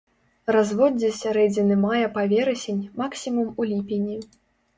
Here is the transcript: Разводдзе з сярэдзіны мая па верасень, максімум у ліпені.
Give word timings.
Разводдзе 0.55 1.11
з 1.11 1.17
сярэдзіны 1.23 1.77
мая 1.83 2.07
па 2.15 2.25
верасень, 2.33 2.81
максімум 3.03 3.53
у 3.59 3.69
ліпені. 3.75 4.19